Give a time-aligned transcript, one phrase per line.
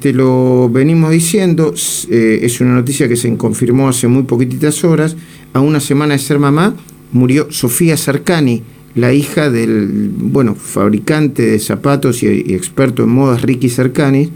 [0.00, 1.72] te lo venimos diciendo,
[2.10, 5.16] eh, es una noticia que se confirmó hace muy poquititas horas.
[5.54, 6.76] A una semana de ser mamá,
[7.12, 8.62] murió Sofía Sarcani,
[8.94, 14.30] la hija del bueno fabricante de zapatos y, experto en modas Ricky Sarcani.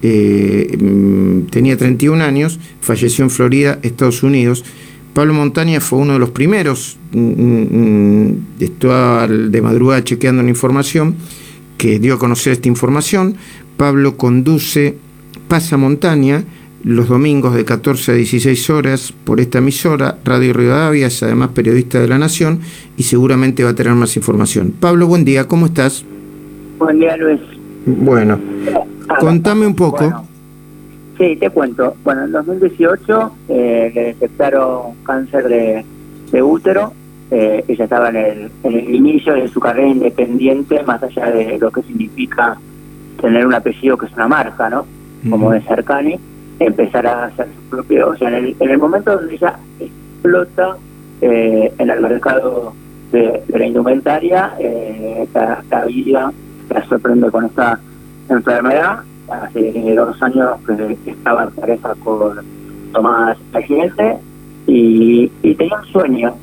[0.00, 4.64] Eh, mm, tenía 31 años, falleció en Florida, Estados Unidos.
[5.12, 11.16] Pablo Montaña fue uno de los primeros, mm, mm, estaba de madrugada chequeando la información,
[11.78, 13.36] que dio a conocer esta información.
[13.76, 14.96] Pablo conduce
[15.48, 16.44] Pasa Montaña
[16.84, 21.98] los domingos de 14 a 16 horas por esta emisora, Radio Rivadavia, es además periodista
[21.98, 22.60] de La Nación
[22.98, 24.74] y seguramente va a tener más información.
[24.78, 26.04] Pablo, buen día, ¿cómo estás?
[26.78, 27.40] Buen día, Luis.
[27.86, 28.38] Bueno,
[29.08, 30.26] ah, contame un poco.
[31.16, 31.94] sí, te cuento.
[32.04, 36.92] Bueno, en 2018 eh, le detectaron cáncer de, útero.
[37.30, 41.58] Eh, ella estaba en el, en el inicio de su carrera independiente, más allá de
[41.58, 42.58] lo que significa
[43.20, 44.86] tener un apellido que es una marca, ¿no?
[45.28, 46.18] Como de Cercani,
[46.58, 48.10] empezar a hacer su propio.
[48.10, 50.76] O sea, en el, momento donde ella explota
[51.20, 52.74] eh, en el mercado
[53.12, 56.32] de, la indumentaria, eh, la, vida
[56.68, 57.80] la sorprende con esta
[58.28, 59.00] enfermedad.
[59.28, 62.44] Hace dos años que estaba en pareja con
[62.92, 64.18] Tomás Accidente
[64.66, 66.34] y, y tenía un sueño,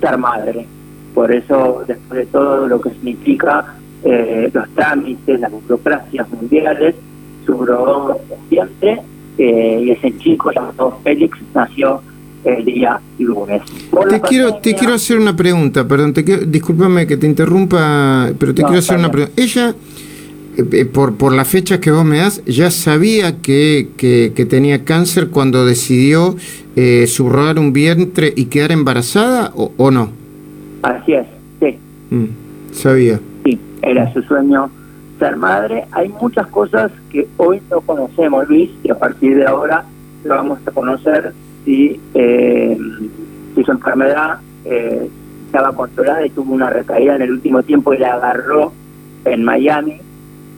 [0.00, 0.66] ser madre.
[1.14, 3.64] Por eso, después de todo lo que significa
[4.06, 6.94] eh, los trámites, las burocracias mundiales,
[7.44, 7.58] su
[8.48, 9.02] vientre
[9.38, 12.00] eh, y ese chico llamado Félix nació
[12.44, 13.62] el día lunes.
[14.08, 18.54] te quiero, te quiero hacer una pregunta, perdón, te quiero, discúlpame que te interrumpa, pero
[18.54, 19.42] te quiero hacer una pregunta.
[19.42, 19.74] Ella,
[20.56, 24.84] eh, eh, por, por las fechas que vos me das, ya sabía que, que, tenía
[24.84, 26.36] cáncer cuando decidió
[26.76, 30.10] eh, subrogar un vientre y quedar embarazada o, o no?
[30.82, 31.26] Así es,
[31.60, 31.76] sí.
[32.10, 32.26] Mm,
[32.72, 33.20] sabía
[33.82, 34.70] era su sueño
[35.18, 35.86] ser madre.
[35.92, 39.84] Hay muchas cosas que hoy no conocemos, Luis, y a partir de ahora
[40.24, 41.32] lo vamos a conocer
[41.64, 42.78] si, eh,
[43.54, 45.08] su enfermedad eh,
[45.46, 48.72] estaba controlada y tuvo una recaída en el último tiempo y la agarró
[49.24, 49.98] en Miami.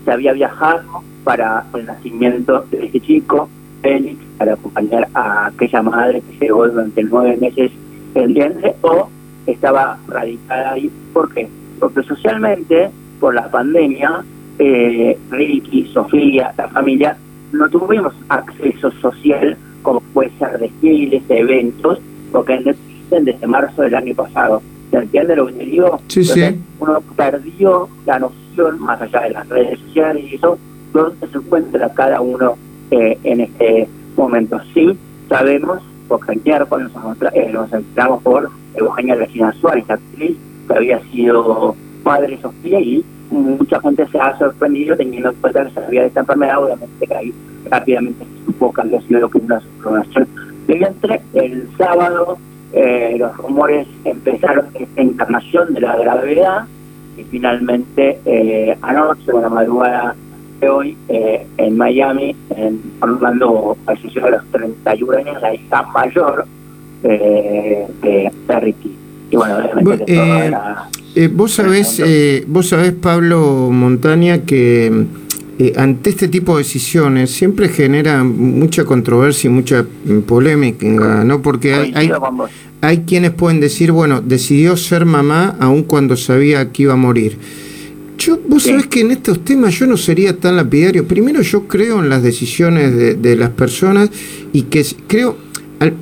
[0.04, 3.48] Se había viajado para el nacimiento de ese chico,
[3.82, 7.70] Félix, para acompañar a aquella madre que llegó durante nueve meses
[8.14, 9.08] el vientre, o
[9.46, 10.90] estaba radicada ahí.
[11.12, 11.48] ¿Por qué?
[11.78, 12.90] Porque socialmente
[13.20, 14.24] por la pandemia,
[14.58, 17.16] eh, Ricky, Sofía, la familia,
[17.52, 21.98] no tuvimos acceso social como puede ser desfiles, eventos,
[22.32, 24.62] porque existen desde marzo del año pasado.
[24.90, 26.00] ¿Se entiende lo que te digo?
[26.08, 26.60] Sí, sí.
[26.80, 30.58] Uno perdió la noción, más allá de las redes sociales y eso,
[30.92, 32.56] dónde se encuentra cada uno
[32.90, 34.60] eh, en este momento.
[34.74, 34.96] Sí,
[35.28, 40.36] sabemos, porque el miércoles nos, eh, nos enteramos por Eugenia Regina Suárez, actriz
[40.68, 45.72] que había sido padre Sofía y mucha gente se ha sorprendido teniendo en cuenta que
[45.72, 47.34] sabía de esta enfermedad, obviamente que ahí
[47.70, 50.28] rápidamente se supo que había sido lo que una suplonación
[50.66, 51.20] de vientre.
[51.34, 52.38] El sábado
[52.72, 56.66] eh, los rumores empezaron esta internación de la gravedad
[57.16, 60.14] y finalmente eh, anoche, o la madrugada
[60.60, 66.46] de hoy, eh, en Miami, en Orlando, falleció a los 31 años la hija mayor
[67.02, 68.97] de, de Ricky.
[69.30, 70.52] Y bueno, obviamente eh,
[71.14, 75.06] eh, vos sabés, eh, vos sabés, Pablo Montaña, que
[75.58, 81.42] eh, ante este tipo de decisiones siempre genera mucha controversia y mucha mm, polémica, ¿no?
[81.42, 82.12] Porque hay, hay,
[82.80, 87.36] hay, quienes pueden decir, bueno, decidió ser mamá aun cuando sabía que iba a morir.
[88.18, 91.08] Yo, vos sabés que en estos temas yo no sería tan lapidario.
[91.08, 94.10] Primero, yo creo en las decisiones de, de las personas
[94.52, 95.36] y que creo,
[95.80, 95.94] al,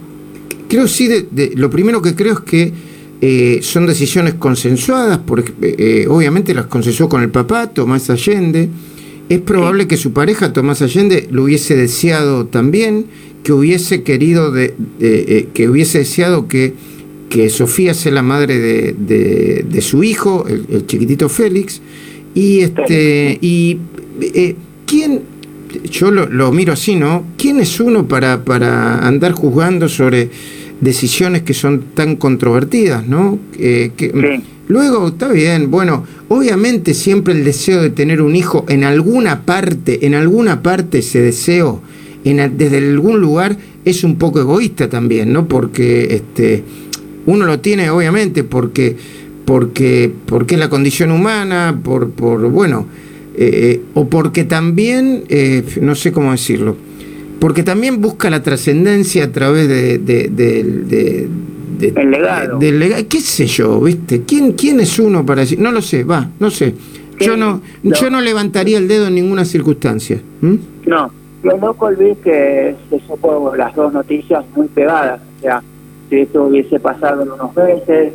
[0.68, 2.74] creo sí, de, lo primero que creo es que
[3.20, 8.68] eh, son decisiones consensuadas, porque eh, obviamente las consensuó con el papá, Tomás Allende.
[9.28, 13.06] Es probable que su pareja, Tomás Allende, lo hubiese deseado también,
[13.42, 16.74] que hubiese querido, de, eh, que hubiese deseado que,
[17.30, 21.80] que Sofía sea la madre de, de, su hijo, el, chiquitito Félix.
[22.34, 23.78] Y, este, y
[24.84, 25.22] ¿quién,
[25.90, 27.24] yo lo, lo, miro así, ¿no?
[27.38, 30.28] ¿Quién es uno para, para andar juzgando sobre
[30.80, 33.38] decisiones que son tan controvertidas, ¿no?
[33.56, 33.92] que,
[34.68, 40.06] Luego, está bien, bueno, obviamente siempre el deseo de tener un hijo en alguna parte,
[40.06, 41.82] en alguna parte ese deseo,
[42.24, 45.46] en, desde algún lugar, es un poco egoísta también, ¿no?
[45.46, 46.64] Porque este,
[47.26, 48.96] uno lo tiene, obviamente, porque,
[49.44, 52.88] porque, porque es la condición humana, por, por bueno,
[53.36, 56.76] eh, eh, o porque también, eh, no sé cómo decirlo,
[57.38, 61.28] porque también busca la trascendencia a través de, de,
[61.80, 62.58] el legado.
[62.58, 64.22] Del legado, qué sé yo, ¿viste?
[64.22, 65.58] ¿Quién, ¿Quién es uno para decir?
[65.58, 66.74] No lo sé, va, no sé.
[67.20, 70.20] Yo no, yo no levantaría el dedo en ninguna circunstancia.
[70.86, 71.10] No,
[71.42, 75.20] Lo loco, Luis, que se supo las dos noticias muy pegadas.
[75.38, 75.62] O sea,
[76.10, 78.12] si esto hubiese pasado en unos meses,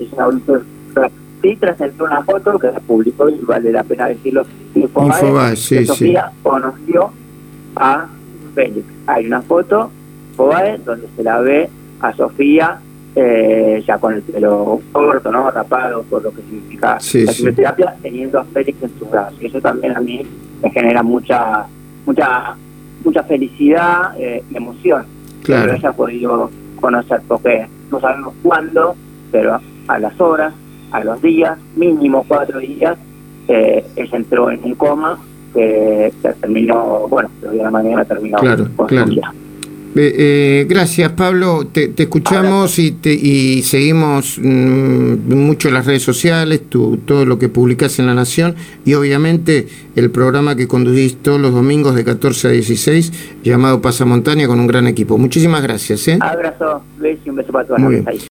[1.41, 4.45] sí trascendió una foto que se publicó y vale la pena decirlo.
[4.75, 7.11] Infobae, sí, Sofía conoció
[7.75, 8.07] a
[8.53, 8.85] Félix.
[9.07, 9.91] Hay una foto,
[10.31, 11.69] Infobae, donde se la ve
[11.99, 12.79] a Sofía
[13.15, 15.51] eh, ya con el pelo corto, ¿no?
[15.51, 19.41] Rapado, por lo que significa la quimioterapia, teniendo a Félix en sus brazos.
[19.41, 20.25] Y eso también a mí
[20.61, 21.65] me genera mucha
[22.05, 22.55] mucha
[23.03, 25.05] mucha felicidad eh, y emoción
[25.43, 25.63] claro.
[25.63, 28.95] que lo haya podido conocer, porque no sabemos cuándo,
[29.31, 30.53] pero a las horas,
[30.91, 32.97] a los días, mínimo cuatro días,
[33.47, 35.19] eh, ella entró en un coma
[35.53, 39.11] que, terminó, bueno, de alguna manera terminó claro, claro.
[39.93, 46.69] Eh, eh, gracias Pablo, te, escuchamos y, te, y seguimos mm, mucho las redes sociales,
[46.69, 48.55] tu, todo lo que publicas en La Nación
[48.85, 49.67] y obviamente
[49.97, 54.67] el programa que conducís todos los domingos de 14 a 16 llamado Pasamontaña con un
[54.67, 55.17] gran equipo.
[55.17, 56.07] Muchísimas gracias.
[56.07, 56.17] ¿eh?
[56.21, 58.15] Abrazo, beso y un beso para todas las